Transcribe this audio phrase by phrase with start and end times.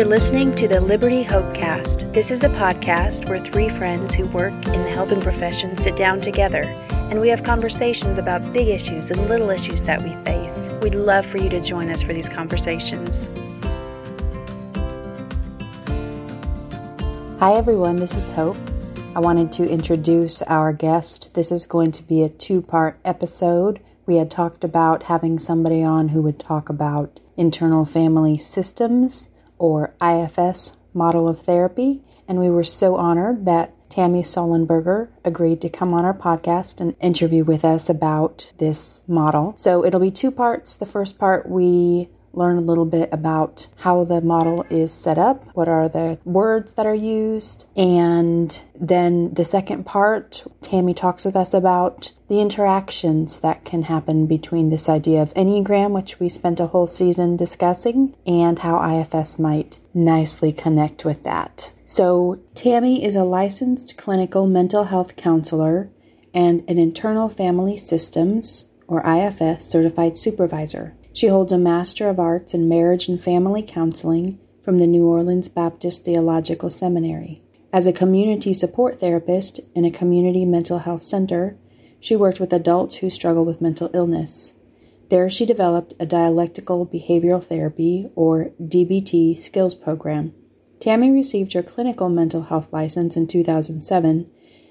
[0.00, 2.10] You're listening to the Liberty Hope Cast.
[2.14, 6.22] This is the podcast where three friends who work in the helping profession sit down
[6.22, 10.70] together and we have conversations about big issues and little issues that we face.
[10.80, 13.28] We'd love for you to join us for these conversations.
[17.38, 17.96] Hi, everyone.
[17.96, 18.56] This is Hope.
[19.14, 21.34] I wanted to introduce our guest.
[21.34, 23.80] This is going to be a two part episode.
[24.06, 29.28] We had talked about having somebody on who would talk about internal family systems
[29.60, 35.68] or IFS model of therapy, and we were so honored that Tammy Sollenberger agreed to
[35.68, 39.52] come on our podcast and interview with us about this model.
[39.56, 40.76] So it'll be two parts.
[40.76, 45.44] The first part, we learn a little bit about how the model is set up,
[45.54, 51.36] what are the words that are used, and then the second part, Tammy talks with
[51.36, 56.60] us about the interactions that can happen between this idea of Enneagram, which we spent
[56.60, 61.72] a whole season discussing, and how IFS might nicely connect with that.
[61.84, 65.90] So, Tammy is a licensed clinical mental health counselor
[66.32, 70.94] and an internal family systems, or IFS, certified supervisor.
[71.12, 75.48] She holds a Master of Arts in Marriage and Family Counseling from the New Orleans
[75.48, 77.38] Baptist Theological Seminary.
[77.72, 81.56] As a community support therapist in a community mental health center,
[82.00, 84.54] she worked with adults who struggle with mental illness.
[85.08, 90.34] There, she developed a dialectical behavioral therapy, or DBT, skills program
[90.80, 94.28] Tammy received her clinical mental health license in 2007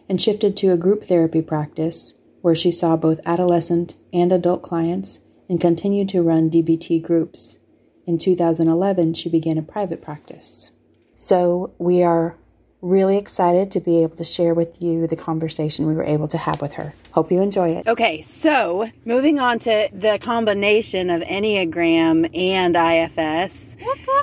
[0.09, 5.19] and shifted to a group therapy practice where she saw both adolescent and adult clients
[5.49, 7.59] and continued to run DBT groups.
[8.05, 10.71] In 2011, she began a private practice.
[11.15, 12.37] So, we are
[12.81, 16.37] really excited to be able to share with you the conversation we were able to
[16.37, 16.93] have with her.
[17.11, 17.87] Hope you enjoy it.
[17.87, 23.77] Okay, so moving on to the combination of Enneagram and IFS.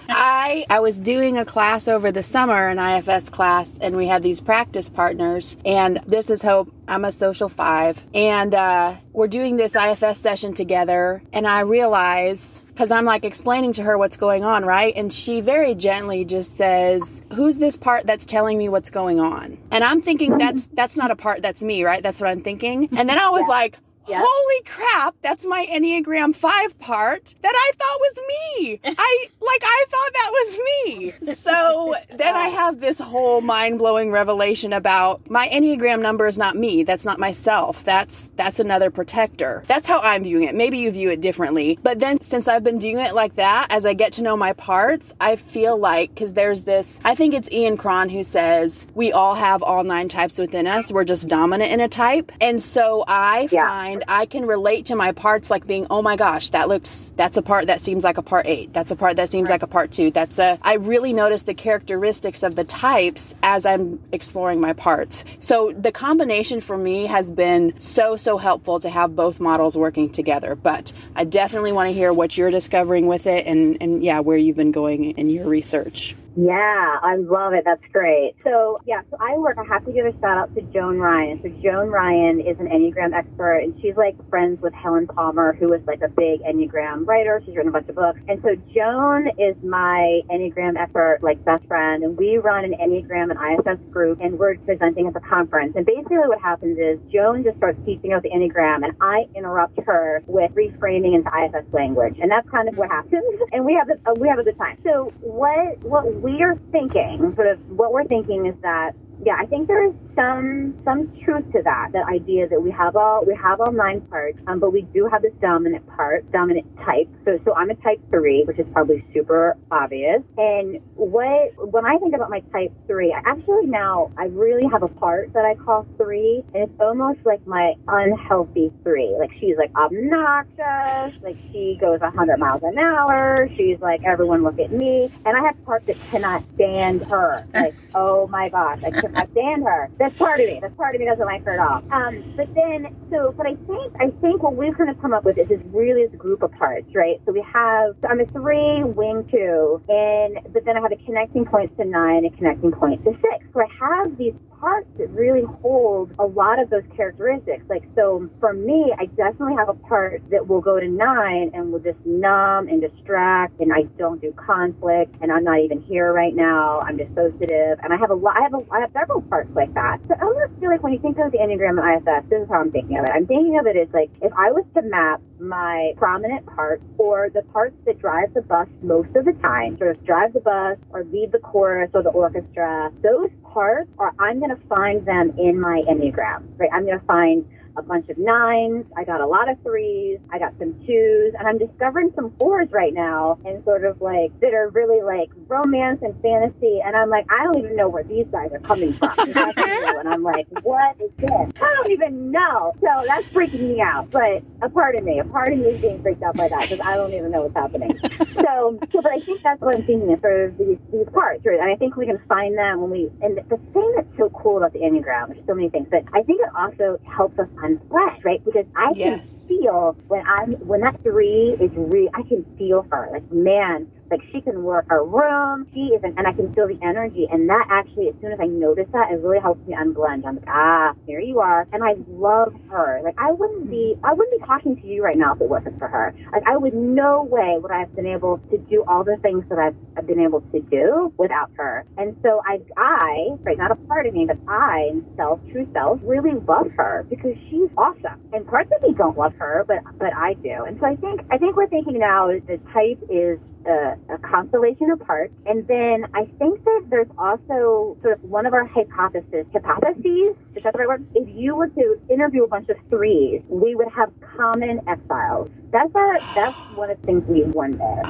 [0.09, 4.23] I I was doing a class over the summer, an IFS class, and we had
[4.23, 5.57] these practice partners.
[5.65, 6.73] And this is Hope.
[6.89, 11.23] I'm a social five, and uh, we're doing this IFS session together.
[11.33, 14.95] And I realize because I'm like explaining to her what's going on, right?
[14.95, 19.59] And she very gently just says, "Who's this part that's telling me what's going on?"
[19.71, 22.03] And I'm thinking that's that's not a part that's me, right?
[22.03, 22.76] That's what I'm thinking.
[22.85, 23.47] And then I was yeah.
[23.49, 23.79] like,
[24.09, 24.25] Yep.
[24.25, 28.81] Holy crap, that's my Enneagram 5 part that I thought was me.
[28.85, 31.35] I like I thought that was me.
[31.35, 31.66] So
[32.15, 36.83] then I have this whole mind-blowing revelation about my Enneagram number is not me.
[36.83, 37.85] That's not myself.
[37.85, 39.63] That's that's another protector.
[39.67, 40.55] That's how I'm viewing it.
[40.55, 41.79] Maybe you view it differently.
[41.83, 44.53] But then since I've been viewing it like that as I get to know my
[44.53, 49.13] parts, I feel like cuz there's this I think it's Ian Cron who says we
[49.13, 50.93] all have all nine types within us.
[50.93, 52.33] We're just dominant in a type.
[52.41, 53.67] And so I yeah.
[53.67, 57.37] find I can relate to my parts like being, oh my gosh, that looks, that's
[57.37, 58.73] a part that seems like a part eight.
[58.73, 59.55] That's a part that seems right.
[59.55, 60.11] like a part two.
[60.11, 65.27] That's a, I really notice the characteristics of the types as I'm exploring my parts.
[65.41, 70.09] So the combination for me has been so, so helpful to have both models working
[70.09, 70.55] together.
[70.55, 74.39] But I definitely want to hear what you're discovering with it and, and yeah, where
[74.39, 76.15] you've been going in your research.
[76.37, 77.65] Yeah, I love it.
[77.65, 78.35] That's great.
[78.45, 81.41] So, yeah, so I work, I have to give a shout out to Joan Ryan.
[81.43, 85.73] So, Joan Ryan is an Enneagram expert, and she's like friends with Helen Palmer, who
[85.73, 87.41] is like a big Enneagram writer.
[87.47, 88.21] She's written a bunch of books.
[88.29, 93.31] And so, Joan is my Enneagram expert, like best friend, and we run an Enneagram
[93.33, 95.73] and IFS group, and we're presenting at the conference.
[95.75, 99.81] And basically, what happens is Joan just starts teaching about the Enneagram, and I interrupt
[99.87, 102.19] her with reframing into IFS language.
[102.21, 103.25] And that's kind of what happens.
[103.53, 104.77] And we have, a, we have a good time.
[104.85, 108.93] So, what, what we are thinking, sort of what we're thinking is that
[109.25, 111.91] yeah, I think there is some some truth to that.
[111.93, 115.07] That idea that we have all we have all nine parts, um, but we do
[115.07, 117.09] have this dominant part, dominant type.
[117.25, 120.23] So so I'm a type three, which is probably super obvious.
[120.39, 124.83] And what when I think about my type three, I actually now I really have
[124.83, 129.15] a part that I call three, and it's almost like my unhealthy three.
[129.19, 133.49] Like she's like obnoxious, like she goes 100 miles an hour.
[133.57, 137.47] She's like everyone look at me, and I have parts that cannot stand her.
[137.53, 139.91] Like oh my gosh, I cannot stand her.
[140.07, 140.61] That's part of me.
[140.63, 141.83] That's part of me doesn't like her at all.
[141.91, 145.25] Um, but then, so, but I think, I think what we've kind of come up
[145.25, 147.21] with is, this really this group of parts, right?
[147.27, 151.03] So we have, so I'm a three, wing two, and, but then I have a
[151.05, 153.51] connecting point to nine, a connecting point to six.
[153.53, 157.65] So I have these parts that really hold a lot of those characteristics.
[157.69, 161.73] Like, so for me, I definitely have a part that will go to nine and
[161.73, 166.13] will just numb and distract, and I don't do conflict, and I'm not even here
[166.13, 166.81] right now.
[166.81, 169.73] I'm dissociative, and I have a lot, I have a, I have several parts like
[169.75, 169.99] that.
[170.09, 172.49] So I almost feel like when you think of the Enneagram and IFS, this is
[172.49, 173.11] how I'm thinking of it.
[173.15, 177.29] I'm thinking of it as like, if I was to map my prominent parts or
[177.33, 180.79] the parts that drive the bus most of the time, sort of drive the bus
[180.91, 185.35] or lead the chorus or the orchestra, those parts are, I'm going to find them
[185.39, 186.71] in my Enneagram, right?
[186.73, 187.45] I'm going to find
[187.77, 188.87] a bunch of nines.
[188.97, 190.19] I got a lot of threes.
[190.31, 194.39] I got some twos, and I'm discovering some fours right now, and sort of like
[194.41, 196.81] that are really like romance and fantasy.
[196.85, 199.15] And I'm like, I don't even know where these guys are coming from.
[199.19, 201.31] and I'm like, what is this?
[201.31, 202.73] I don't even know.
[202.81, 204.11] So that's freaking me out.
[204.11, 206.63] But a part of me, a part of me is being freaked out by that
[206.63, 207.99] because I don't even know what's happening.
[208.33, 211.45] so, so, but I think that's what I'm thinking is sort of these, these parts,
[211.45, 211.61] right?
[211.61, 213.11] And I think we can find them when we.
[213.23, 216.23] And the thing that's so cool about the Enneagram, there's so many things, but I
[216.23, 217.49] think it also helps us
[217.91, 218.45] flesh, right?
[218.45, 219.49] Because I yes.
[219.49, 222.11] can feel when I'm when that three is real.
[222.15, 223.09] I can feel her.
[223.13, 225.67] Like man, like she can work her room.
[225.75, 227.27] She is, and I can feel the energy.
[227.31, 230.27] And that actually, as soon as I notice that, it really helps me unblend.
[230.27, 231.67] I'm like, ah, here you are.
[231.73, 233.01] And I love her.
[233.03, 235.79] Like I wouldn't be, I wouldn't be talking to you right now if it wasn't
[235.79, 236.15] for her.
[236.33, 239.45] Like I would no way would I have been able to do all the things
[239.49, 239.77] that I've,
[240.07, 241.85] I've been able to do without her.
[241.99, 245.99] And so I, I, right, not a part of me, but I, self, true self,
[246.03, 248.21] really love her because she's awesome.
[248.33, 250.65] And parts of me don't love her, but but I do.
[250.67, 254.91] And so I think I think we're thinking now the type is a, a, constellation
[254.91, 255.33] of parts.
[255.45, 260.63] And then I think that there's also sort of one of our hypotheses, hypotheses, is
[260.63, 261.07] that the right word?
[261.15, 265.51] If you were to interview a bunch of threes, we would have common exiles.
[265.73, 268.03] That's our, that's one of the things we wonder,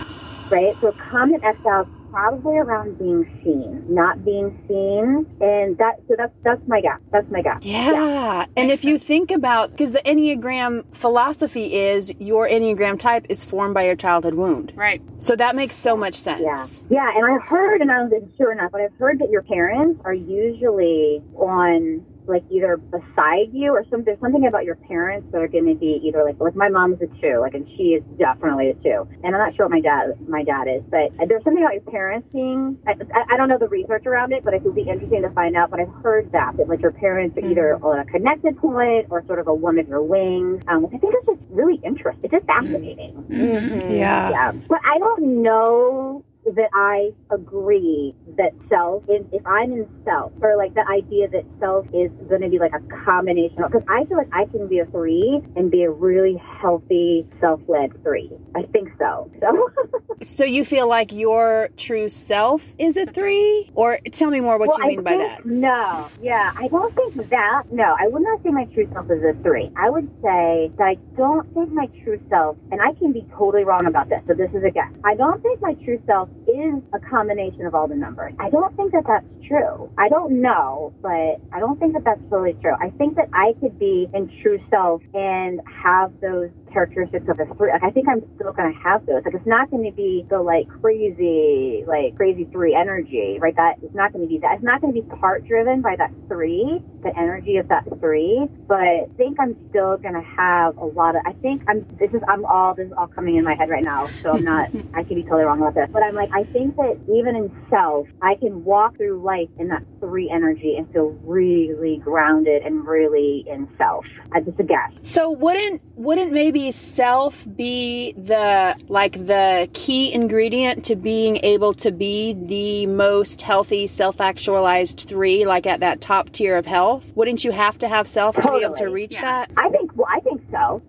[0.51, 0.77] right?
[0.81, 6.67] So common exiles probably around being seen, not being seen, and that so that's that's
[6.67, 7.03] my gap.
[7.13, 7.63] That's my gap.
[7.63, 8.47] Yeah, yeah.
[8.57, 13.75] and if you think about because the Enneagram philosophy is your Enneagram type is formed
[13.75, 15.03] by your childhood wound, right?
[15.19, 16.83] So that makes so much sense.
[16.89, 19.43] Yeah, yeah, and I heard, and I was sure enough, but I've heard that your
[19.43, 25.27] parents are usually on like either beside you or some there's something about your parents
[25.33, 27.95] that are going to be either like like my mom's a two like and she
[27.95, 29.09] is definitely a two.
[29.23, 31.89] And I'm not sure what my dad my dad is but there's something about your
[31.91, 32.95] parents being I,
[33.31, 35.71] I don't know the research around it but it would be interesting to find out
[35.71, 37.85] but I've heard that that like your parents are either mm-hmm.
[37.85, 40.99] on a connected point or sort of a one of your wings um, which I
[40.99, 42.25] think is just really interesting.
[42.25, 43.25] It's just fascinating.
[43.29, 43.93] Mm-hmm.
[43.93, 44.31] yeah.
[44.31, 44.53] Yeah.
[44.69, 46.25] But I don't know
[46.55, 51.45] that I agree that self, is, if I'm in self, or like the idea that
[51.59, 54.79] self is going to be like a combination, because I feel like I can be
[54.79, 58.31] a three and be a really healthy, self-led three.
[58.55, 59.31] I think so.
[59.41, 59.71] So,
[60.23, 64.69] so you feel like your true self is a three, or tell me more what
[64.69, 65.45] well, you mean by that.
[65.45, 67.65] No, yeah, I don't think that.
[67.71, 69.71] No, I would not say my true self is a three.
[69.77, 73.65] I would say that I don't think my true self, and I can be totally
[73.65, 74.23] wrong about this.
[74.27, 74.93] So this is a guess.
[75.05, 78.33] I don't think my true self is a combination of all the numbers.
[78.41, 79.91] I don't think that that's true.
[79.99, 82.75] I don't know, but I don't think that that's totally true.
[82.81, 87.47] I think that I could be in true self and have those characteristics of a
[87.55, 87.71] three.
[87.73, 89.23] Like I think I'm still going to have those.
[89.25, 93.55] Like it's not going to be the like crazy, like crazy three energy, right?
[93.57, 94.57] That it's not going to be that.
[94.57, 98.47] It's not going to be part driven by that three, the energy of that three.
[98.69, 101.23] But I think I'm still going to have a lot of.
[101.27, 101.87] I think I'm.
[101.99, 104.09] This is I'm all this is all coming in my head right now.
[104.23, 104.71] So I'm not.
[104.95, 107.51] I could be totally wrong about this, but I'm like I think that even in
[107.71, 112.87] self, I can walk through life in that three energy and feel really grounded and
[112.87, 114.05] really in self.
[114.33, 114.93] I just a guess.
[115.03, 121.91] So wouldn't wouldn't maybe self be the like the key ingredient to being able to
[121.91, 127.51] be the most healthy self-actualized three like at that top tier of health wouldn't you
[127.51, 128.55] have to have self totally.
[128.55, 129.23] to be able to reach yeah.
[129.23, 130.36] that i think well i think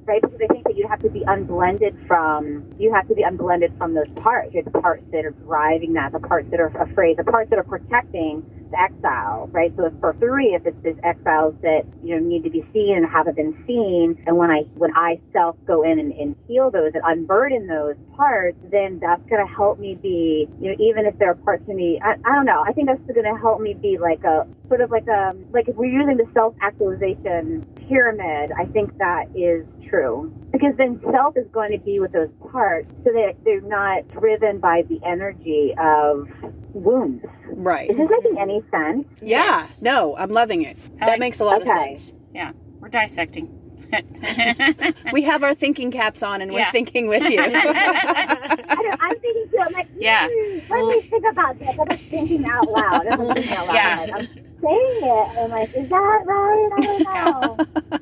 [0.08, 0.22] right?
[0.22, 3.74] Because i think that you have to be unblended from you have to be unblended
[3.78, 4.54] from those parts.
[4.54, 7.60] You're the parts that are driving that the parts that are afraid the parts that
[7.60, 8.44] are protecting
[8.74, 9.74] exile, right?
[9.78, 12.98] So if for three, if it's these exiles that you know need to be seen
[12.98, 16.72] and haven't been seen, and when I when I self go in and, and heal
[16.72, 21.06] those and unburden those parts, then that's going to help me be, you know, even
[21.06, 22.64] if there are parts of me, I, I don't know.
[22.66, 25.68] I think that's going to help me be like a sort of like a like
[25.68, 31.38] if we're using the self actualization pyramid, I think that is true because then self
[31.38, 35.74] is going to be with those parts so that they're not driven by the energy
[35.80, 36.28] of
[36.74, 37.26] wounds.
[37.48, 37.90] Right.
[37.90, 39.08] Is this making any sense?
[39.22, 39.60] Yeah.
[39.60, 39.82] Yes.
[39.82, 40.78] No, I'm loving it.
[41.00, 41.72] That like, makes a lot okay.
[41.72, 42.14] of sense.
[42.34, 42.52] Yeah.
[42.80, 43.54] We're dissecting.
[45.14, 46.72] we have our thinking caps on and we're yeah.
[46.72, 47.40] thinking with you.
[47.42, 49.60] I am thinking too.
[49.60, 50.28] I'm like, yeah.
[50.28, 51.76] Mm, let me think about this.
[51.80, 53.08] I'm thinking out loud.
[53.08, 53.76] I'm thinking out loud.
[53.76, 54.16] Yeah.
[54.16, 54.28] I'm
[54.62, 55.38] saying it.
[55.40, 56.70] I'm like, is that right?
[56.78, 57.97] I don't know.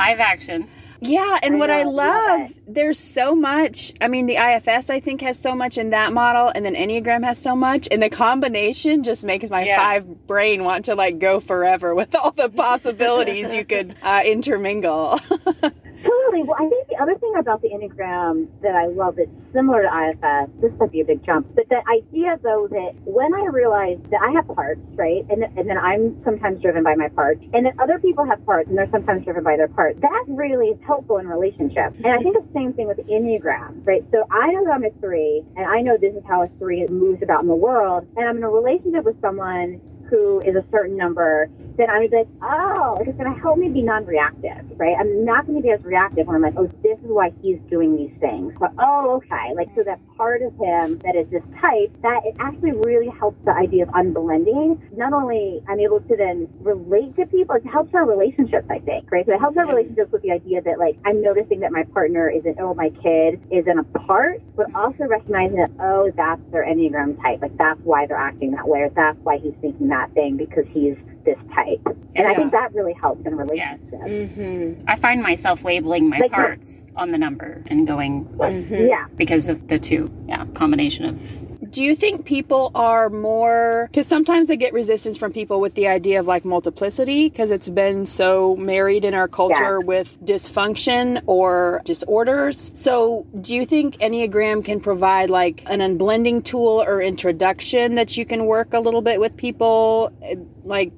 [0.00, 0.66] Live action.
[1.00, 3.92] Yeah, and I what know, I love, there's so much.
[4.00, 7.22] I mean, the IFS I think has so much in that model, and then Enneagram
[7.22, 9.76] has so much, and the combination just makes my yeah.
[9.78, 15.18] five brain want to like go forever with all the possibilities you could uh, intermingle.
[15.28, 16.44] totally.
[16.44, 19.88] Well, I think the other thing about the Enneagram that I love that's similar to
[19.88, 23.98] IFS, this might be a big jump, but the idea though that when I realize
[24.10, 27.66] that I have parts, right, and, and then I'm sometimes driven by my parts, and
[27.66, 30.78] then other people have parts and they're sometimes driven by their parts, that really is
[30.86, 31.96] helpful in relationships.
[31.96, 34.04] And I think the same thing with Enneagram, right?
[34.12, 36.86] So I know that I'm a three, and I know this is how a three
[36.88, 39.80] moves about in the world, and I'm in a relationship with someone
[40.10, 43.68] who is a certain number, then I'm gonna be like, oh, it's gonna help me
[43.68, 44.96] be non-reactive, right?
[44.98, 47.96] I'm not gonna be as reactive when I'm like, oh, this is why he's doing
[47.96, 48.52] these things.
[48.58, 52.34] But oh, okay, like so that part of him that is this type, that it
[52.40, 54.80] actually really helps the idea of unblending.
[54.96, 59.10] Not only I'm able to then relate to people, it helps our relationships, I think,
[59.12, 59.24] right?
[59.24, 62.28] So it helps our relationships with the idea that like I'm noticing that my partner
[62.28, 67.20] isn't, oh, my kid isn't a part, but also recognizing that, oh, that's their Enneagram
[67.22, 67.40] type.
[67.40, 70.66] Like that's why they're acting that way, or that's why he's thinking that thing because
[70.68, 71.80] he's this type.
[72.16, 73.92] And I think that really helps in relationships.
[73.92, 74.10] Yes.
[74.10, 74.84] Mm-hmm.
[74.88, 78.26] I find myself labeling my Like- parts on the number and going
[78.70, 79.06] Yeah.
[79.16, 80.10] because of the two.
[80.26, 81.49] Yeah, combination of.
[81.70, 85.86] Do you think people are more because sometimes they get resistance from people with the
[85.86, 89.86] idea of like multiplicity because it's been so married in our culture Yeah.
[89.86, 92.72] with dysfunction or disorders.
[92.74, 98.24] So, do you think Enneagram can provide like an unblending tool or introduction that you
[98.26, 100.12] can work a little bit with people,
[100.64, 100.92] like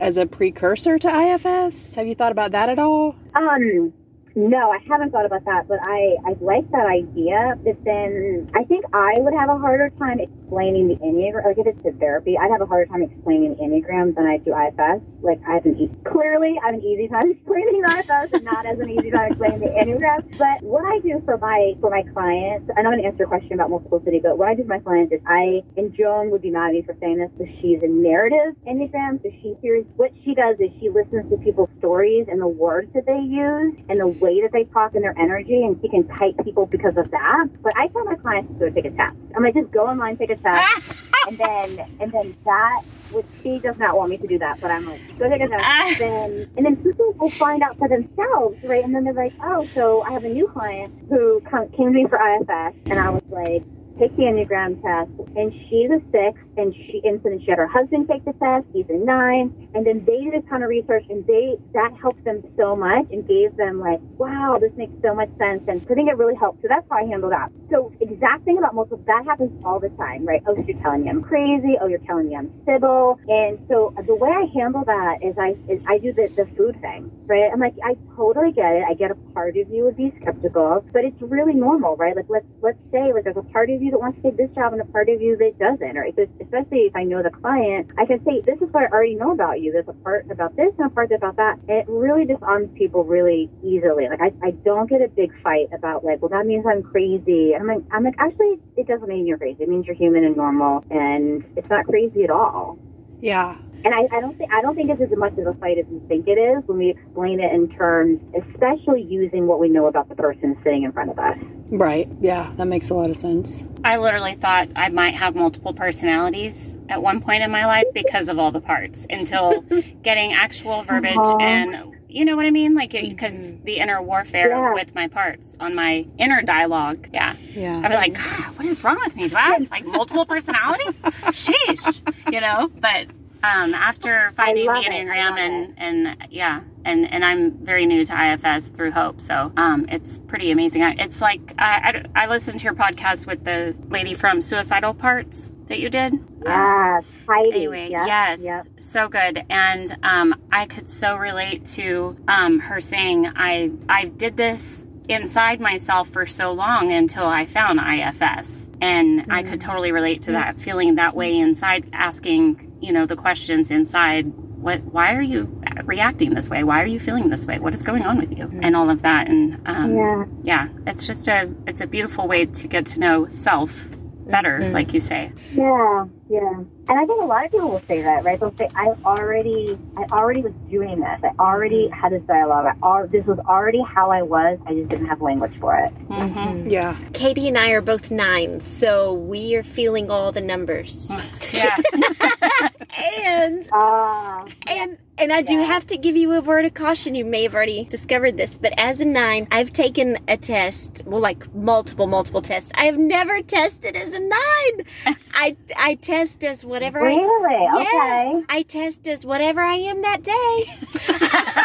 [0.00, 1.94] as a precursor to IFS?
[1.96, 3.16] Have you thought about that at all?
[3.34, 3.92] Um,
[4.36, 7.54] no, I haven't thought about that, but I, I like that idea.
[7.64, 11.44] But then I think I would have a harder time explaining the Enneagram.
[11.44, 14.38] Like if it's to therapy, I'd have a harder time explaining the Enneagram than I
[14.38, 15.00] do IFS.
[15.22, 18.66] Like I have an e- clearly I have an easy time explaining IFS and not
[18.66, 20.36] as an easy time explaining the Enneagram.
[20.38, 23.26] But what I do for my for my clients, and I'm going to answer a
[23.26, 26.42] question about multiplicity, but what I do for my clients is I and Joan would
[26.42, 29.84] be mad at me for saying this, but she's a narrative Enneagram, so she hears
[29.96, 33.74] what she does is she listens to people's stories and the words that they use
[33.88, 36.96] and the way that they talk and their energy, and she can type people because
[36.96, 37.48] of that.
[37.62, 39.16] But I tell my clients to go take a test.
[39.36, 42.82] I'm like, just go online, take a test, and then and then that.
[43.12, 45.46] Which she does not want me to do that, but I'm like, go take a
[45.46, 45.62] test.
[45.64, 45.94] Ah.
[45.98, 48.82] then and then people will find out for themselves, right?
[48.82, 51.40] And then they're like, oh, so I have a new client who
[51.76, 53.62] came to me for IFS, and I was like,
[53.98, 57.66] take the Enneagram test, and she's a six, and she and then she had her
[57.66, 61.04] husband take the test, he's a nine, and then they did a ton of research,
[61.10, 65.14] and they that helped them so much and gave them like, wow, this makes so
[65.14, 66.62] much sense, and I think it really helped.
[66.62, 67.50] So that's how I handle that.
[67.70, 70.42] So exact thing about multiple that happens all the time, right?
[70.46, 71.76] Oh, you're telling me I'm crazy.
[71.80, 75.36] Oh, you're telling me I'm Sybil, and so uh, the way I handle that is
[75.38, 77.50] I is I do the the food thing, right?
[77.52, 78.84] I'm like, I totally get it.
[78.88, 82.16] I get a part of you would be skeptical, but it's really normal, right?
[82.16, 84.50] Like let's let's say like there's a part of you that wants to take this
[84.54, 86.14] job and a part of you that doesn't, right?
[86.16, 89.14] So especially if I know the client, I can say, this is what I already
[89.14, 89.72] know about you.
[89.72, 91.58] There's a part about this and a part about that.
[91.68, 94.08] And it really disarms people really easily.
[94.08, 97.52] Like I, I don't get a big fight about like, well, that means I'm crazy.
[97.52, 99.62] And I'm like, I'm like, actually, it doesn't mean you're crazy.
[99.62, 102.78] It means you're human and normal, and it's not crazy at all.
[103.20, 103.56] Yeah.
[103.84, 105.84] And I, I don't think I don't think it's as much of a fight as
[105.90, 109.86] you think it is when we explain it in terms, especially using what we know
[109.86, 111.36] about the person sitting in front of us.
[111.70, 112.08] Right.
[112.20, 113.66] Yeah, that makes a lot of sense.
[113.84, 118.28] I literally thought I might have multiple personalities at one point in my life because
[118.28, 119.60] of all the parts until
[120.02, 121.38] getting actual verbiage Aw.
[121.38, 122.74] and you know what I mean?
[122.74, 124.72] Like, because the inner warfare Yeah.
[124.72, 127.08] with my parts on my inner dialogue.
[127.12, 127.34] Yeah.
[127.52, 127.80] Yeah.
[127.84, 129.28] I'd be like, God, what is wrong with me?
[129.28, 131.00] Do I have like multiple personalities?
[131.32, 132.32] Sheesh.
[132.32, 133.08] You know, but
[133.44, 138.68] um, after finding the Enneagram and, and yeah, and, and I'm very new to IFS
[138.68, 139.20] through Hope.
[139.20, 140.82] So um, it's pretty amazing.
[140.82, 144.94] I, it's like, I, I, I listened to your podcast with the lady from Suicidal
[144.94, 146.12] Parts that you did.
[146.14, 147.50] Um, Yes, Heidi.
[147.54, 148.64] Anyway, Yep, yes, yep.
[148.78, 154.36] so good, and um, I could so relate to um, her saying, "I I did
[154.36, 160.20] this inside myself for so long until I found IFS," and I could totally relate
[160.22, 164.26] to that, feeling that way inside, asking, you know, the questions inside.
[164.64, 164.82] What?
[164.84, 166.64] Why are you reacting this way?
[166.64, 167.58] Why are you feeling this way?
[167.58, 168.48] What is going on with you?
[168.62, 170.24] And all of that, and um, Yeah.
[170.42, 173.88] yeah, it's just a it's a beautiful way to get to know self
[174.26, 175.32] better, like you say.
[175.52, 176.62] Yeah, yeah.
[176.88, 178.38] And I think a lot of people will say that, right?
[178.38, 181.20] They'll say, I already, I already was doing this.
[181.22, 182.00] I already mm-hmm.
[182.00, 182.66] had this dialogue.
[182.66, 184.58] I al- this was already how I was.
[184.66, 185.94] I just didn't have language for it.
[186.08, 186.38] Mm-hmm.
[186.38, 186.70] Mm-hmm.
[186.70, 186.96] Yeah.
[187.12, 191.10] Katie and I are both nines, so we are feeling all the numbers.
[191.10, 191.54] Mm.
[191.54, 192.68] Yeah.
[192.96, 197.14] And Ah, and and I do have to give you a word of caution.
[197.14, 201.02] You may have already discovered this, but as a nine, I've taken a test.
[201.06, 202.72] Well, like multiple, multiple tests.
[202.74, 204.86] I have never tested as a nine.
[205.34, 207.00] I I test as whatever.
[207.00, 207.64] I, really?
[207.82, 208.44] yes, Okay.
[208.48, 211.62] I test as whatever I am that day.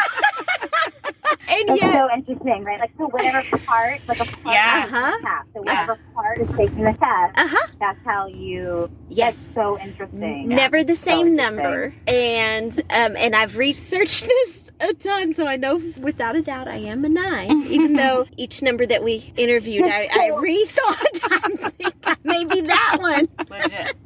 [1.52, 2.78] And That's yet, so interesting, right?
[2.78, 4.84] Like, so whatever part, like a part Yeah.
[4.86, 5.10] Uh-huh.
[5.10, 5.48] the test.
[5.52, 5.80] So Yeah.
[5.80, 7.66] whatever part is taking the test, uh-huh.
[7.80, 8.88] that's how you.
[9.08, 9.36] Yes.
[9.36, 10.48] That's so interesting.
[10.48, 11.36] Never the same interesting.
[11.56, 16.68] number, and um, and I've researched this a ton, so I know without a doubt
[16.68, 17.66] I am a nine.
[17.66, 21.92] even though each number that we interviewed, I, I rethought.
[22.10, 23.28] I think I may be that one.
[23.48, 23.96] Legit.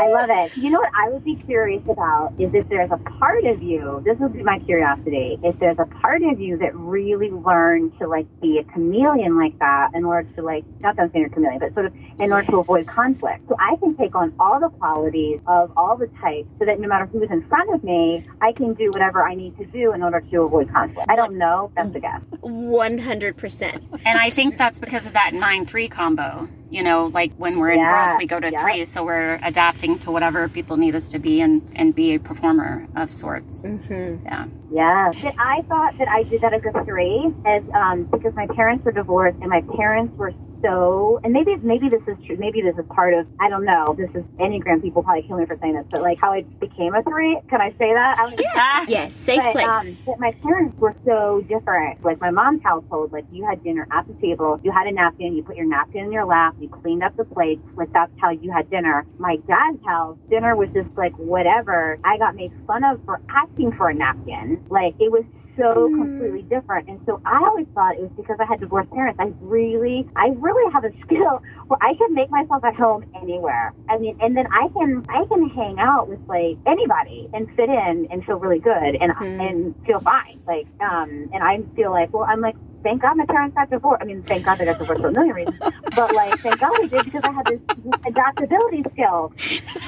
[0.00, 0.56] I love it.
[0.56, 4.02] You know what I would be curious about is if there's a part of you,
[4.04, 8.06] this would be my curiosity, if there's a part of you that really learned to
[8.06, 11.28] like be a chameleon like that in order to like, not that I'm saying a
[11.28, 13.48] chameleon, but sort of in order to avoid conflict.
[13.48, 16.88] So I can take on all the qualities of all the types so that no
[16.88, 20.02] matter who's in front of me, I can do whatever I need to do in
[20.02, 21.08] order to avoid conflict.
[21.10, 21.70] I don't know.
[21.76, 22.22] That's a guess.
[22.40, 23.84] One hundred percent.
[24.04, 26.48] And I think that's because of that 9 3 combo.
[26.70, 28.60] You know, like when we're in Yeah, growth, we go to yeah.
[28.60, 28.84] three.
[28.84, 32.86] So we're adapting to whatever people need us to be and, and be a performer
[32.96, 33.66] of sorts.
[33.66, 34.24] Mm-hmm.
[34.24, 34.46] Yeah.
[34.72, 35.12] Yeah.
[35.22, 38.84] That I thought that I did that as a three, as um, because my parents
[38.84, 40.32] were divorced and my parents were
[40.62, 42.36] so, and maybe maybe this is true.
[42.38, 43.26] Maybe this is part of.
[43.40, 43.94] I don't know.
[43.96, 46.94] This is Enneagram people probably kill me for saying this, but like how I became
[46.94, 47.38] a three.
[47.48, 48.18] Can I say that?
[48.18, 49.66] I don't Ah, Yes, safe but, place.
[49.66, 52.04] Um, but my parents were so different.
[52.04, 55.36] Like my mom's household, like you had dinner at the table, you had a napkin,
[55.36, 58.30] you put your napkin in your lap, you cleaned up the plates, like that's how
[58.30, 59.06] you had dinner.
[59.18, 61.98] My dad's house, dinner was just like whatever.
[62.04, 64.64] I got made fun of for asking for a napkin.
[64.68, 65.24] Like it was
[65.56, 66.88] so completely different.
[66.88, 69.18] And so I always thought it was because I had divorced parents.
[69.20, 73.72] I really, I really have a skill where I can make myself at home anywhere.
[73.88, 77.68] I mean, and then I can, I can hang out with like anybody and fit
[77.68, 80.40] in and feel really good and and feel fine.
[80.46, 82.56] Like, um, and I feel like, well, I'm like.
[82.86, 84.00] Thank God my parents got divorced.
[84.00, 85.58] I mean, thank God they got divorced for a million reasons.
[85.96, 87.58] But like, thank God we did because I had this,
[88.06, 89.32] adaptability skill.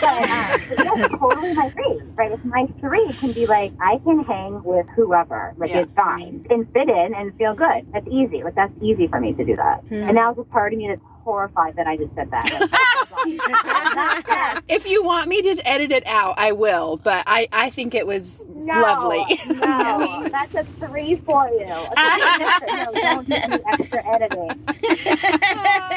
[0.00, 2.32] But, um, that's totally my three, right?
[2.32, 5.82] With my three can be like, I can hang with whoever, like Yeah.
[5.82, 7.86] it's fine, and fit in and feel good.
[7.92, 8.42] That's easy.
[8.42, 9.84] Like that's easy for me to do that.
[9.90, 11.00] And now there's a part of me that's
[11.32, 12.44] horrified that I just said that.
[14.68, 16.98] If you want me to edit it out, I will.
[16.98, 19.24] But I, I think it was no, lovely.
[19.46, 21.66] No, that's a three for you.
[21.66, 21.88] no,
[22.94, 24.50] don't do any extra editing.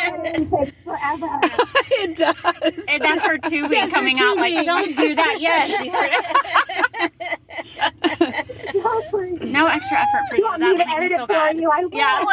[0.03, 1.27] Editing takes forever.
[1.91, 2.85] it does.
[2.89, 5.69] And that's her two week Says her coming out like, don't do that yet.
[8.73, 8.81] You?
[8.81, 9.01] No.
[9.51, 10.47] No extra effort for You you.
[10.49, 11.57] want That me to me edit feel it for bad.
[11.57, 11.69] you?
[11.71, 11.97] I will.
[11.97, 12.25] Yeah.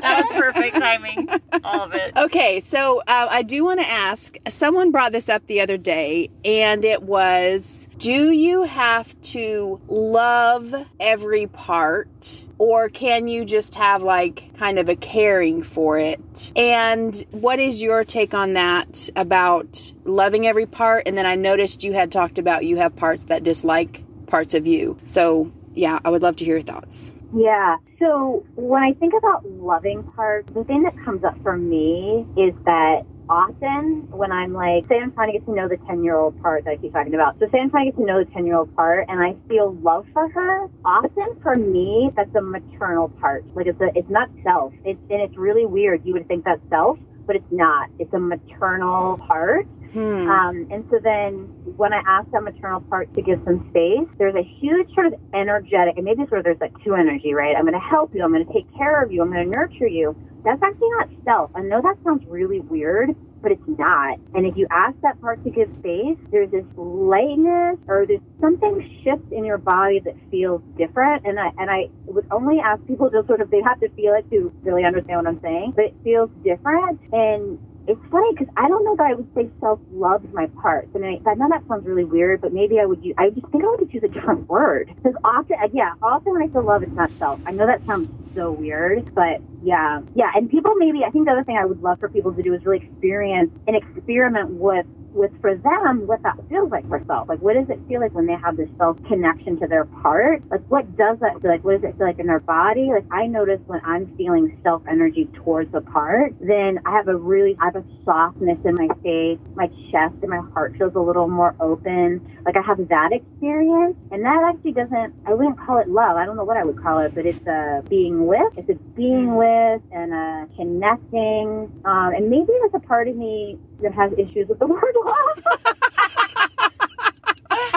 [0.00, 1.28] That was perfect timing.
[1.64, 2.16] All of it.
[2.16, 6.30] Okay, so uh, I do want to ask someone brought this up the other day,
[6.44, 12.44] and it was Do you have to love every part?
[12.58, 16.52] Or can you just have like kind of a caring for it?
[16.54, 21.02] And what is your take on that about loving every part?
[21.06, 24.66] And then I noticed you had talked about you have parts that dislike parts of
[24.66, 24.96] you.
[25.04, 27.10] So, yeah, I would love to hear your thoughts.
[27.32, 27.78] Yeah.
[27.98, 32.54] So when I think about loving parts, the thing that comes up for me is
[32.66, 36.16] that often when I'm like, say I'm trying to get to know the 10 year
[36.16, 37.38] old part that I keep talking about.
[37.40, 39.34] So say I'm trying to get to know the 10 year old part and I
[39.48, 40.66] feel love for her.
[40.84, 43.44] Often for me, that's a maternal part.
[43.54, 44.72] Like it's a, it's not self.
[44.84, 46.02] It's, and it's really weird.
[46.04, 47.90] You would think that's self, but it's not.
[47.98, 49.66] It's a maternal part.
[49.92, 50.26] Hmm.
[50.26, 54.34] Um, and so then when I ask that maternal part to give some space, there's
[54.34, 57.54] a huge sort of energetic, and maybe it's where there's like two energy, right?
[57.54, 58.22] I'm going to help you.
[58.24, 59.20] I'm going to take care of you.
[59.20, 60.16] I'm going to nurture you.
[60.44, 61.50] That's actually not self.
[61.54, 64.18] I know that sounds really weird, but it's not.
[64.34, 68.80] And if you ask that part to give space, there's this lightness or there's something
[69.02, 71.26] shifts in your body that feels different.
[71.26, 74.14] And I, and I would only ask people to sort of, they have to feel
[74.14, 77.00] it to really understand what I'm saying, but it feels different.
[77.12, 80.88] And it's funny because I don't know that I would say self loves my parts,
[80.94, 83.14] I mean, I know that sounds really weird, but maybe I would use.
[83.18, 86.32] I just think I would just use a different word because often, uh, yeah, often
[86.32, 87.40] when I say love, it's not self.
[87.46, 90.30] I know that sounds so weird, but yeah, yeah.
[90.34, 92.54] And people maybe I think the other thing I would love for people to do
[92.54, 97.28] is really experience and experiment with with for them what that feels like for self.
[97.28, 100.42] Like what does it feel like when they have this self connection to their part?
[100.50, 101.64] Like what does that feel like?
[101.64, 102.90] What does it feel like in their body?
[102.92, 107.16] Like I notice when I'm feeling self energy towards the part, then I have a
[107.16, 111.00] really I have a softness in my face, my chest and my heart feels a
[111.00, 112.20] little more open.
[112.44, 113.96] Like I have that experience.
[114.10, 116.16] And that actually doesn't I wouldn't call it love.
[116.16, 118.52] I don't know what I would call it, but it's a being with.
[118.56, 121.72] It's a being with and a connecting.
[121.84, 125.16] Um and maybe there's a part of me that has issues with the word love.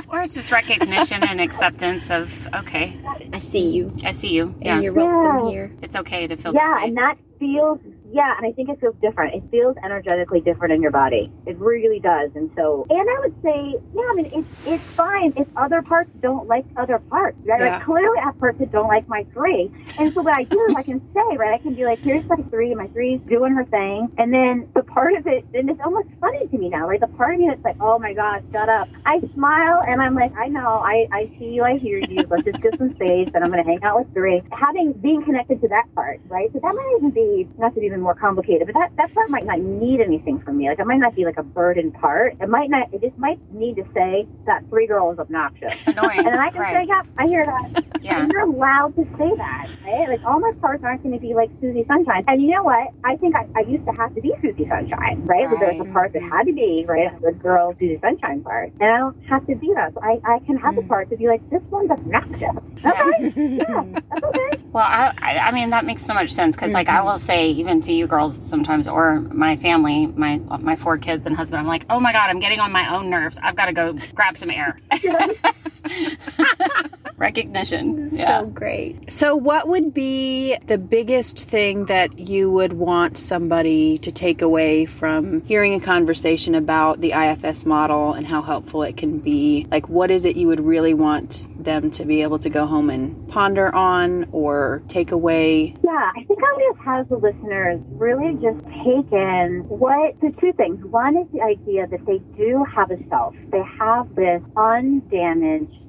[0.08, 2.98] Or it's just recognition and acceptance of, okay,
[3.34, 4.56] I see you, I see you.
[4.62, 4.80] and Yeah.
[4.80, 5.52] you're welcome Yeah.
[5.52, 5.72] here.
[5.82, 6.88] It's okay to feel that Yeah, way.
[6.88, 7.80] and that feels
[8.16, 9.36] Yeah, and I think it feels different.
[9.36, 11.30] It feels energetically different in your body.
[11.46, 12.32] It really does.
[12.34, 16.10] And so, and I would say, yeah, I mean, it's it's fine if other parts
[16.22, 17.38] don't like other parts.
[17.44, 17.60] Right?
[17.60, 17.76] Yeah.
[17.76, 19.70] Like clearly, I have parts that don't like my three.
[20.00, 22.24] And so what I do is I can say, right, I can be like, here's
[22.30, 25.70] my three, and my three's doing her thing, and then the part of it, and
[25.70, 27.02] it's almost funny to me now, right?
[27.02, 28.88] The part of me that's like, oh my gosh, shut up.
[29.06, 32.26] I smile and I'm like, I know, I I see you, I hear you.
[32.30, 34.42] Let's just get some space, and I'm gonna hang out with three.
[34.54, 36.50] Having being connected to that part, right?
[36.54, 39.30] So that might even be not to be even more complicated, but that that part
[39.30, 40.70] might not need anything from me.
[40.70, 42.38] Like it might not be like a burden part.
[42.40, 42.94] It might not.
[42.94, 45.76] It just might need to say that three girl is obnoxious.
[45.88, 46.20] Annoying.
[46.20, 46.74] And then I can right.
[46.74, 47.84] say, yep, I hear that.
[48.06, 48.22] Yeah.
[48.22, 50.08] And you're allowed to say that, right?
[50.08, 52.24] Like all my parts aren't going to be like Susie Sunshine.
[52.28, 52.90] And you know what?
[53.04, 55.50] I think I, I used to have to be Susie Sunshine, right?
[55.50, 57.20] Where there was a part that had to be, right?
[57.24, 58.72] The girl Susie Sunshine part.
[58.80, 59.96] And I don't have to be that.
[59.96, 60.88] So I, I can have the mm.
[60.88, 62.56] part to be like, this one's obnoxious.
[62.86, 63.58] Okay.
[63.58, 64.62] yeah, that's okay.
[64.76, 67.08] Well, I, I, I mean, that makes so much sense because, like, I mm-hmm.
[67.08, 71.36] will say, even to you girls sometimes, or my family, my my four kids and
[71.36, 73.40] husband, I'm like, oh my god, I'm getting on my own nerves.
[73.42, 74.80] I've got to go grab some air.
[77.18, 78.10] Recognition.
[78.12, 78.42] Yeah.
[78.42, 79.10] So great.
[79.10, 84.86] So, what would be the biggest thing that you would want somebody to take away
[84.86, 89.66] from hearing a conversation about the IFS model and how helpful it can be?
[89.72, 92.90] Like, what is it you would really want them to be able to go home
[92.90, 95.74] and ponder on or take away?
[95.84, 100.34] Yeah, I think I would just have the listeners really just take in what the
[100.42, 100.84] two things.
[100.86, 103.36] One is the idea that they do have a self.
[103.52, 105.85] They have this undamaged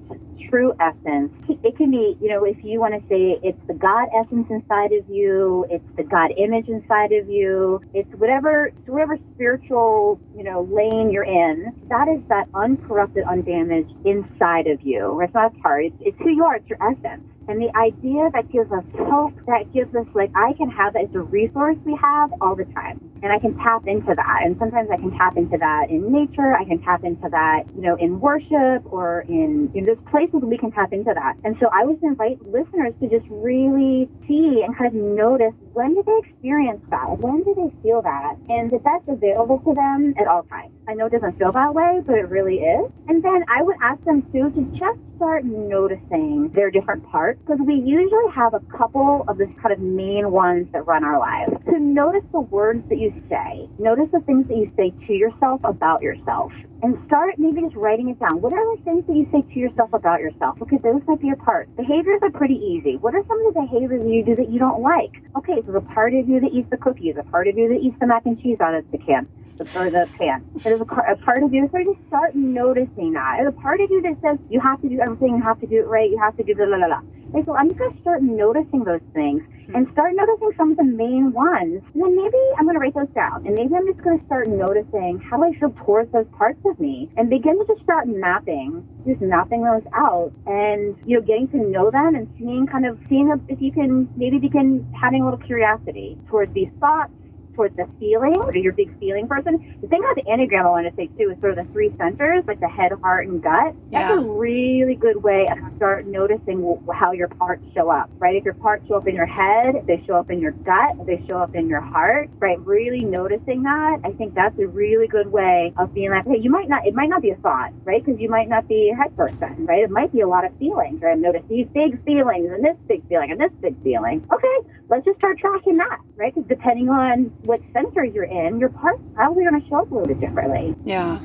[0.51, 1.33] true essence.
[1.63, 4.93] It can be, you know, if you want to say it's the God essence inside
[4.93, 10.63] of you, it's the God image inside of you, it's whatever, whatever spiritual, you know,
[10.71, 11.73] lane you're in.
[11.89, 15.21] That is that uncorrupted, undamaged inside of you.
[15.23, 15.87] It's not a part.
[15.87, 16.57] It's, it's who you are.
[16.57, 17.25] It's your essence.
[17.49, 21.07] And the idea that gives us hope, that gives us like, I can have that.
[21.07, 22.99] It's a resource we have all the time.
[23.23, 24.39] And I can tap into that.
[24.45, 26.55] And sometimes I can tap into that in nature.
[26.55, 30.59] I can tap into that, you know, in worship or in, in there's places we
[30.59, 31.35] can tap into that.
[31.45, 35.95] And so I would invite listeners to just really see and kind of notice when
[35.95, 37.19] did they experience that?
[37.19, 38.37] When did they feel that?
[38.49, 40.76] And that that's available to them at all times.
[40.89, 42.93] I know it doesn't feel that way, but it really is.
[43.09, 47.59] And then I would ask them too to just start noticing their different parts because
[47.67, 51.59] we usually have a couple of the kind of main ones that run our lives.
[51.67, 55.61] To notice the words that you say, notice the things that you say to yourself
[55.65, 56.53] about yourself.
[56.83, 58.41] And start maybe just writing it down.
[58.41, 60.63] What are the things that you say to yourself about yourself?
[60.63, 61.71] Okay, those might be your parts.
[61.75, 62.97] Behaviors are pretty easy.
[63.01, 65.11] What are some of the behaviors you do that you don't like?
[65.35, 67.81] Okay, so the part of you that eats the cookies, the part of you that
[67.83, 69.27] eats the mac and cheese out of the can,
[69.61, 70.45] or the pan.
[70.63, 73.37] There's a, a part of you, so just start noticing that.
[73.39, 75.67] There's a part of you that says you have to do everything, you have to
[75.67, 77.03] do it right, you have to do blah, blah, blah,
[77.35, 79.75] And so I'm just going to start noticing those things hmm.
[79.75, 81.81] and start noticing some of the main ones.
[81.95, 83.47] And then maybe I'm going to write those down.
[83.47, 86.79] And maybe I'm just going to start noticing how I feel towards those parts of
[86.79, 91.49] me and begin to just start mapping, just mapping those out and, you know, getting
[91.49, 95.25] to know them and seeing kind of, seeing if you can maybe begin having a
[95.25, 97.13] little curiosity towards these thoughts
[97.57, 99.77] towards the feeling, or you're a big feeling person.
[99.81, 101.93] The thing about the Enneagram I want to say too is sort of the three
[101.97, 103.75] centers, like the head, heart, and gut.
[103.91, 104.21] That's Yeah.
[104.21, 108.37] a really good way to start noticing how your parts show up, right?
[108.37, 111.23] If your parts show up in your head, they show up in your gut, they
[111.29, 112.59] show up in your heart, right?
[112.61, 116.51] Really noticing that, I think that's a really good way of being like, hey, you
[116.51, 118.05] might not, it might not be a thought, right?
[118.05, 119.83] Because you might not be a head person, right?
[119.83, 121.19] It might be a lot of feelings, right?
[121.19, 124.27] Notice these big feelings and this big feeling and this big feeling.
[124.33, 126.35] Okay, let's just start tracking that, right?
[126.35, 129.95] Because depending on what center you're in, your parts probably going to show up a
[129.95, 130.75] little bit differently.
[130.85, 131.19] Yeah.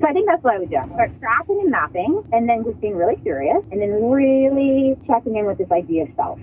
[0.00, 0.76] So I think that's what I would do.
[0.94, 5.46] Start tracking and mapping, and then just being really curious, and then really checking in
[5.46, 6.38] with this idea of self.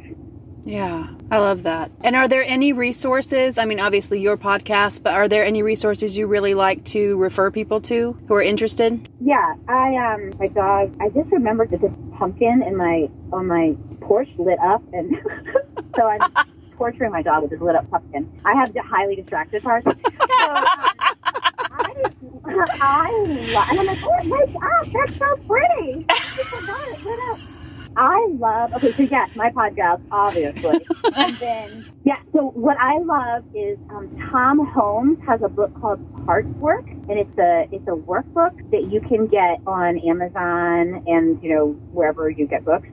[0.66, 1.92] Yeah, I love that.
[2.02, 3.58] And are there any resources?
[3.58, 7.52] I mean, obviously your podcast, but are there any resources you really like to refer
[7.52, 9.10] people to who are interested?
[9.20, 10.96] Yeah, I um, my dog.
[11.02, 15.18] I just remembered that this pumpkin in my on my porch lit up, and
[15.96, 16.22] so I'm
[16.78, 18.32] torturing my dog with this lit up pumpkin.
[18.46, 19.84] I have the highly distracted part.
[19.84, 19.94] So,
[21.76, 21.94] I,
[22.82, 23.12] I
[23.52, 26.06] love, and I'm like, oh my gosh, that's so pretty.
[26.10, 27.40] It lit up.
[27.96, 30.86] I love, okay, so yes, my podcast, obviously.
[31.16, 36.00] and then, yeah, so what I love is um, Tom Holmes has a book called
[36.26, 41.42] Parts Work, and it's a it's a workbook that you can get on Amazon and,
[41.44, 42.88] you know, wherever you get books.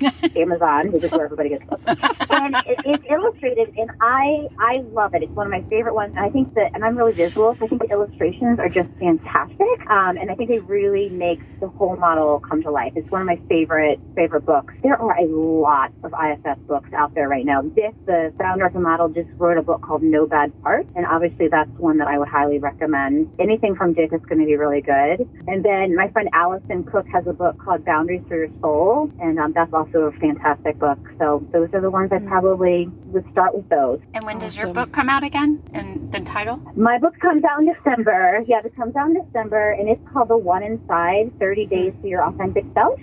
[0.36, 1.82] Amazon, which is where everybody gets books.
[1.86, 5.22] And it, it's illustrated, and I I love it.
[5.22, 6.14] It's one of my favorite ones.
[6.16, 8.88] And I think that, and I'm really visual, so I think the illustrations are just
[8.98, 9.90] fantastic.
[9.90, 12.92] Um, and I think they really make the whole model come to life.
[12.96, 14.74] It's one of my favorite favorite books.
[14.82, 17.62] There are a lot of IFS books out there right now.
[17.62, 21.06] Dick, the founder of the model, just wrote a book called No Bad Parts, and
[21.06, 23.30] obviously that's one that I would highly recommend.
[23.38, 25.28] Anything from Dick is going to be really good.
[25.46, 29.38] And then my friend Allison Cook has a book called Boundaries for Your Soul, and
[29.38, 30.98] um, that's also a fantastic book.
[31.18, 32.28] So those are the ones I mm.
[32.28, 34.00] probably would start with those.
[34.14, 35.62] And when does your book come out again?
[35.72, 36.60] And the title?
[36.76, 38.42] My book comes out in December.
[38.46, 42.08] Yeah, it comes out in December, and it's called The One Inside 30 Days to
[42.08, 43.00] Your Authentic Self.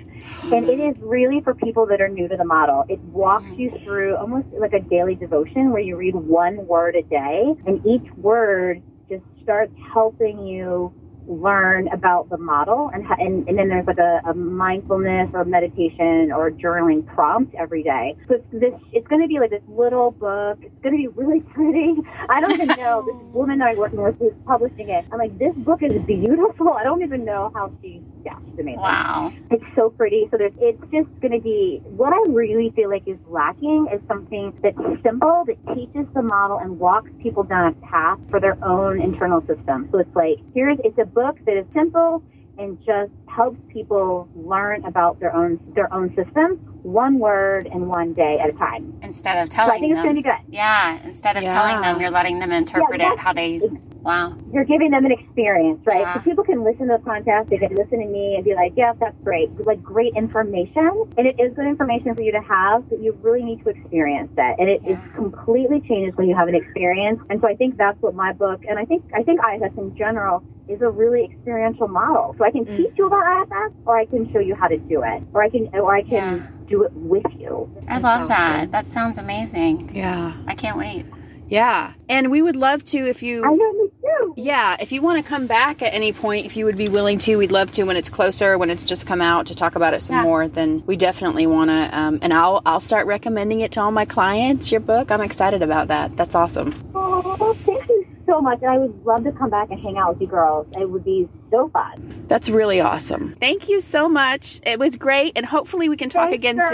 [0.52, 2.86] And it is really for people that are new to the model.
[2.88, 3.84] It walks you mm.
[3.84, 8.10] through almost like a daily devotion where you read one word a day, and each
[8.13, 10.94] word just starts helping you
[11.30, 15.46] learn about the model and, ha- and, and then there's like a, a mindfulness or
[15.46, 18.18] meditation or journaling prompt every day.
[18.30, 20.60] So it's this, it's going to be like this little book.
[20.62, 21.96] It's going to be really pretty.
[22.30, 25.06] I don't even know this woman that I'm working with who's publishing it.
[25.12, 26.74] I'm like, this book is beautiful.
[26.74, 28.82] I don't even know how she, yeah, she's amazing.
[28.82, 29.34] Wow.
[29.51, 30.27] It's so pretty.
[30.32, 34.01] So there's, it's just going to be what I really feel like is lacking is
[34.08, 38.58] something that's simple that teaches the model and walks people down a path for their
[38.63, 39.88] own internal system.
[39.91, 42.23] So it's like here's it's a book that is simple
[42.58, 48.13] and just helps people learn about their own their own system, one word and one
[48.13, 48.97] day at a time.
[49.01, 50.03] Instead of telling So I telling think it's them.
[50.05, 50.53] going to be good.
[50.53, 53.62] Yeah, instead of telling them, you're letting them interpret Yeah, it how they.
[54.02, 54.38] Wow.
[54.54, 56.02] You're giving them an experience, right?
[56.02, 56.14] Yeah.
[56.16, 58.74] So people can listen to the podcast, they can listen to me and be like,
[58.76, 59.50] yeah, that's great.
[59.66, 61.06] Like great information.
[61.18, 64.32] And it is good information for you to have, but you really need to experience
[64.36, 64.60] that.
[64.60, 65.00] And it Yeah.
[65.16, 67.20] completely changes when you have an experience.
[67.30, 69.96] And so I think that's what my book, and I think, I think IFS in
[69.98, 72.36] general is a really experiential model.
[72.38, 72.78] So I can mm-hmm.
[72.78, 75.50] teach you about IFS or I can show you how to do it or I
[75.50, 76.40] can, or I can Yeah.
[76.70, 77.70] do it with you.
[77.88, 78.72] I That's love that.
[78.72, 79.92] That sounds amazing.
[79.94, 80.34] Yeah.
[80.48, 81.06] I can't wait.
[81.50, 81.94] Yeah.
[82.08, 83.44] And we would love to if you.
[83.44, 84.34] I know me too.
[84.38, 87.18] Yeah, if you want to come back at any point, if you would be willing
[87.20, 89.94] to, we'd love to when it's closer, when it's just come out to talk about
[89.94, 90.24] it some Yeah.
[90.24, 90.48] more.
[90.48, 94.06] Then we definitely want to, um, and I'll I'll start recommending it to all my
[94.06, 94.72] clients.
[94.72, 96.16] Your book, I'm excited about that.
[96.16, 96.74] That's awesome.
[96.94, 98.60] Oh, thank you so much.
[98.62, 100.68] And I would love to come back and hang out with you girls.
[100.78, 102.26] It would be so fun.
[102.28, 103.34] That's really awesome.
[103.39, 104.62] Thank you so much.
[104.65, 106.70] It was great, and hopefully we can talk Thanks, again girl.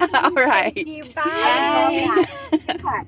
[0.00, 0.10] soon.
[0.14, 0.74] all right.
[1.14, 2.26] Bye.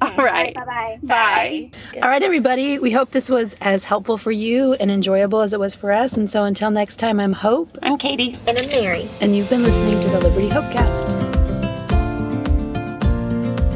[0.01, 0.55] All right.
[0.55, 0.99] Bye bye.
[1.03, 1.71] Bye.
[1.97, 2.79] All right, everybody.
[2.79, 6.17] We hope this was as helpful for you and enjoyable as it was for us.
[6.17, 8.39] And so until next time, I'm Hope, I'm Katie.
[8.47, 9.09] And I'm Mary.
[9.21, 11.41] and you've been listening to the Liberty Hopecast.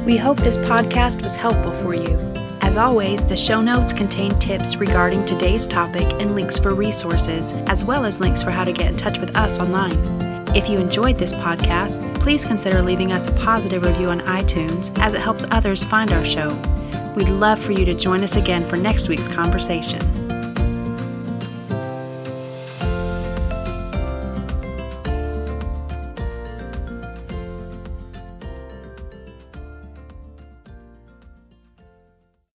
[0.05, 2.23] We hope this podcast was helpful for you.
[2.74, 7.84] As always, the show notes contain tips regarding today's topic and links for resources, as
[7.84, 9.96] well as links for how to get in touch with us online.
[10.56, 15.14] If you enjoyed this podcast, please consider leaving us a positive review on iTunes as
[15.14, 16.48] it helps others find our show.
[17.14, 20.23] We'd love for you to join us again for next week's conversation.